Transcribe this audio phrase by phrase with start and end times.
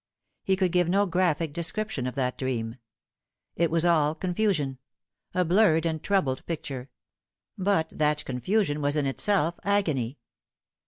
[0.41, 2.77] He could give no graphic description of that dream.
[3.55, 4.79] It was all Drifting Apart, 61 confusion
[5.35, 6.89] a blurted and troubled picture;
[7.55, 10.17] but that confusion was in itself agony.